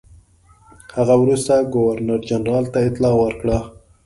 [0.97, 3.57] هغه وروسته ګورنرجنرال ته اطلاع ورکړه.